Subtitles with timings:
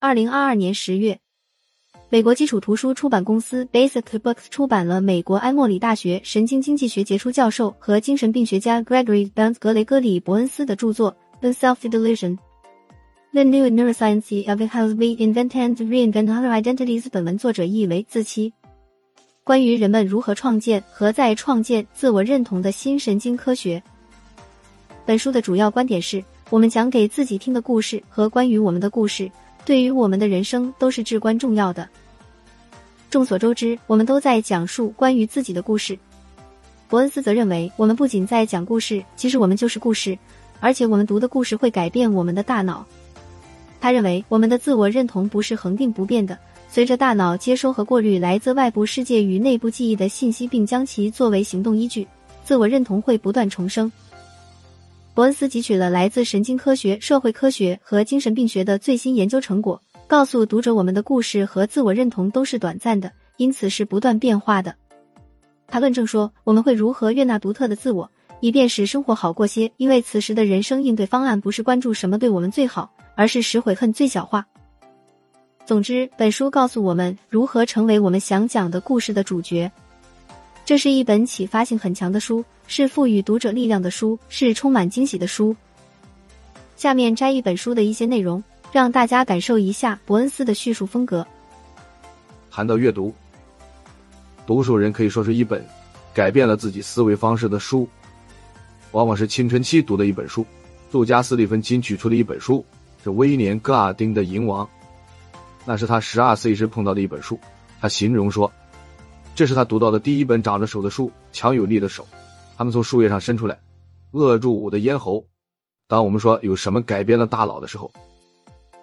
[0.00, 1.18] 二零二二年十月，
[2.08, 12.38] 美国基础图书出版公司 Basic Books 出版了美国埃默里大学神经经济学杰出教授和精神病学家 Gregory b e n z 格雷戈里·伯恩斯的著作《The Self-Delusion:
[13.32, 17.02] The New Neuroscience of How We Invent and Reinvent Our Identities》。
[17.10, 18.52] 本文作者译为自欺，
[19.42, 23.82] 关于人们如何创建和再创建自我认同的新神经科学。
[25.04, 29.28] 本书的主要观点是我们讲给自己听的故事和关于我们的故事。
[29.68, 31.86] 对于我们的人生都是至关重要的。
[33.10, 35.98] 众所周知，我们都在讲述关于自己的故事。
[36.88, 40.18] 伯恩斯则认为，我们不仅在讲故事，其实我们就是故事，
[40.58, 42.82] 而且我们读的故事会改变我们的大脑。
[43.78, 46.38] 他认为，我们的自我认同不是恒定不变的，
[46.70, 52.08] 随着大脑接收和过滤来自外部世界与内部记忆的信息，并将其作为行动依据，
[52.42, 53.92] 自我认同会不断重生。
[55.18, 64.72] 伯恩斯汲取了来自神经科学、社会科学和精神病学的最新研究成果，告诉读者我们的故事和自我认同都是短暂的，因此是不断变化的。
[65.66, 74.46] 他论证说，我们会如何悦纳独特的自我，以便使生活好过些，因为此时的人生应对方案不是关注什么对我们最好，而是使悔恨最小化。
[75.66, 79.68] 总之，本书告诉我们如何成为我们想讲的故事的主角。
[80.68, 85.56] 这是一本启发性很强的书，是赋予读者力量的书，是充满惊喜的书。
[86.76, 91.26] 下面摘一本书的一些内容，让大家感受一下伯恩斯的叙述风格。
[92.50, 93.14] 谈到阅读，
[94.46, 95.66] 读书人可以说是一本
[96.12, 97.88] 改变了自己思维方式的书，
[98.92, 100.44] 往往是青春期读的一本书。
[100.90, 102.62] 作家斯蒂芬金举出的一本书
[103.02, 104.66] 是威廉·戈尔丁的《蝇王》，
[105.64, 107.40] 那是他十二岁时碰到的一本书。
[107.80, 108.52] 他形容说。
[109.38, 112.04] 这是他读到的第一本长着手的书，强有力的手，
[112.56, 113.56] 他们从树叶上伸出来，
[114.10, 115.24] 扼住我的咽喉。
[115.86, 117.88] 当我们说有什么改变了大脑的时候，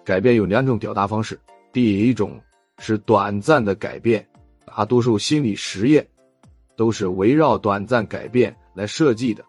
[0.02, 1.38] 改变有两种表达方式。
[1.74, 2.40] 第一种
[2.78, 4.26] 是短暂的改变，
[4.64, 6.08] 大多数心理实验
[6.74, 9.44] 都是围绕短暂改变来设计的。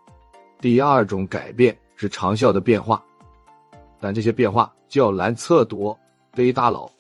[0.60, 3.02] 第二种改变是长效的变化，
[4.02, 5.98] 但这些变化较难测度，
[6.36, 6.92] 对于大脑。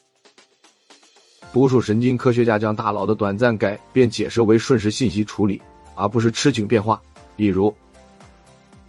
[1.54, 5.62] 多数神经科学家将大脑的短暂改变解释为瞬时信息处理，
[5.96, 7.02] 而不是持久变化。
[7.36, 7.74] 例如，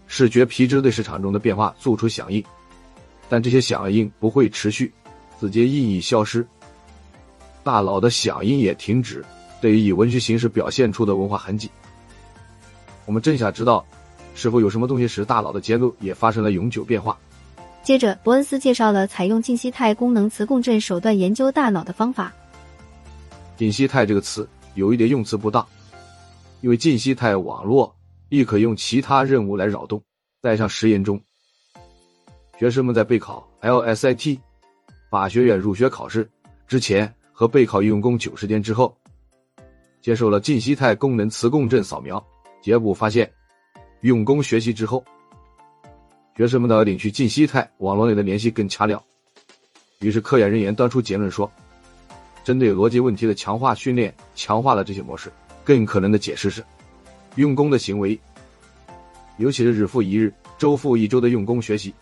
[0.06, 2.44] 视觉皮质对市场中的变化做出响应，
[3.28, 4.92] 但这些响应不会持续，
[5.40, 6.46] 直接意义消失。
[7.62, 9.24] 大脑的响应也停止。
[9.60, 11.70] 对于以文学形式表现出的文化痕迹，
[13.06, 13.84] 我们正想知道，
[14.34, 17.18] 是否有什么东西使大脑的结构也发生了永久变化。
[17.82, 22.32] 接着，伯恩斯介绍了采用静息态功能磁共振手段研究大脑的方法。
[23.58, 25.66] 静息态这个词有一点用词不当，
[26.60, 27.92] 因为静息态网络
[28.28, 30.00] 亦可用其他任务来扰动。
[30.40, 31.20] 在上实验中，
[32.56, 34.38] 学生们在备考 LSAT
[35.10, 36.30] 法学院入学考试
[36.68, 38.96] 之前和备考用功九十天之后，
[40.00, 42.24] 接受了静息态功能磁共振扫描。
[42.62, 43.28] 结果发现，
[44.02, 45.04] 用功学习之后，
[46.36, 49.02] 学生们的领取静息态网络内的联系更掐了。
[49.98, 51.50] 于是，科研人员得出结论说。
[52.48, 55.30] 针对逻辑问题的强化训练，强化了这些模式。
[55.62, 56.64] 更可能的解释是，
[57.34, 58.18] 用功的行为，
[59.36, 61.92] 尤其是日复一日、周复一周的用功学习，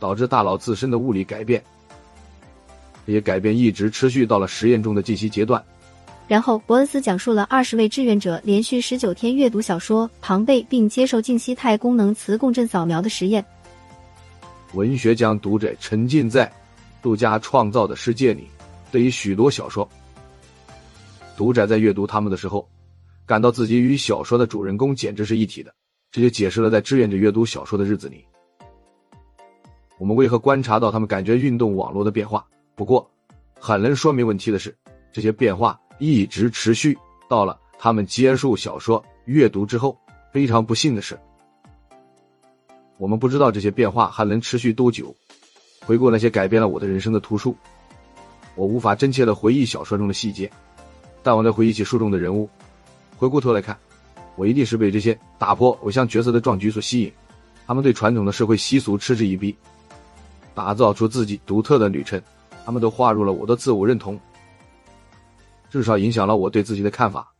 [0.00, 1.62] 导致大脑自身的物理改变。
[3.06, 5.62] 这些改变一直持续到了实验中的静息阶段。
[6.26, 13.44] 然后，伯恩斯讲述了二十位志愿者连续十九天阅读小说《庞贝》，并接受静息态功能磁共振扫描的实验。
[14.72, 16.50] 文学将读者沉浸在
[17.02, 18.48] 杜家创造的世界里。
[18.96, 19.86] 对于许多小说，
[21.36, 22.66] 读者在阅读他们的时候，
[23.26, 25.70] 感到自己与小说的主人公简直是一体的。
[26.10, 28.24] 这就解释了在志愿者阅读小说的日子里，
[29.98, 32.42] 我们为何观察到他们感觉运动网络的变化。
[32.74, 33.06] 不过，
[33.60, 34.74] 很能说明问题的是，
[35.12, 36.96] 这些变化一直持续
[37.28, 39.94] 到了他们结束小说阅读之后。
[40.32, 41.20] 非常不幸的是，
[42.96, 45.14] 我们不知道这些变化还能持续多久。
[45.84, 47.54] 回顾那些改变了我的人生的图书。
[48.56, 50.50] 我无法真切的回忆小说中的细节，
[51.22, 52.48] 但我在回忆起书中的人物。
[53.16, 53.78] 回过头来看，
[54.34, 57.12] 我一定是被这些打破偶像角色的壮举所吸引。
[57.66, 59.54] 他们对传统的社会习俗嗤之以鼻，
[60.54, 62.20] 打造出自己独特的旅程。
[62.64, 64.18] 他们都划入了我的自我认同，
[65.70, 67.32] 至少影响了我对自己的看法。